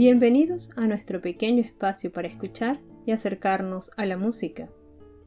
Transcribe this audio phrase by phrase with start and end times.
[0.00, 4.70] Bienvenidos a nuestro pequeño espacio para escuchar y acercarnos a la música,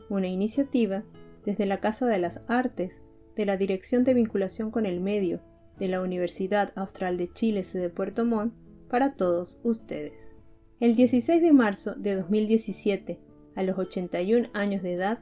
[0.09, 1.03] una iniciativa
[1.45, 2.99] desde la Casa de las Artes
[3.35, 5.41] de la Dirección de Vinculación con el Medio
[5.77, 8.55] de la Universidad Austral de Chile de Puerto Montt
[8.89, 10.33] para todos ustedes.
[10.79, 13.19] El 16 de marzo de 2017,
[13.53, 15.19] a los 81 años de edad,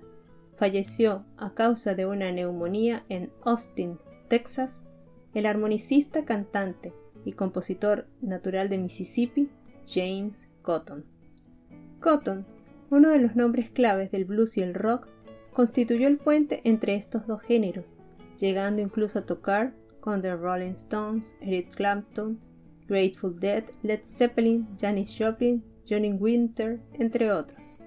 [0.55, 3.99] falleció a causa de una neumonía en Austin,
[4.29, 4.79] Texas,
[5.33, 6.93] el armonicista, cantante
[7.25, 9.49] y compositor natural de Mississippi,
[9.87, 11.05] James Cotton.
[11.99, 12.45] Cotton,
[12.89, 15.07] uno de los nombres claves del blues y el rock,
[15.53, 17.93] constituyó el puente entre estos dos géneros,
[18.37, 22.39] llegando incluso a tocar con The Rolling Stones, Eric Clapton,
[22.87, 27.79] Grateful Dead, Led Zeppelin, Janis Joplin, Johnny Winter, entre otros.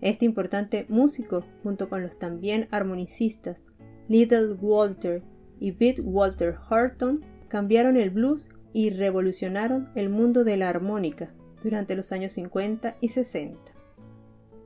[0.00, 3.66] Este importante músico, junto con los también armonicistas
[4.08, 5.22] Little Walter
[5.58, 11.96] y Beat Walter Horton, cambiaron el blues y revolucionaron el mundo de la armónica durante
[11.96, 13.58] los años 50 y 60.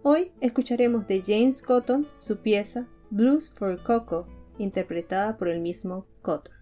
[0.02, 4.26] Hoy escucharemos de James Cotton su pieza Blues for Coco,
[4.58, 6.59] interpretada por el mismo Cotton.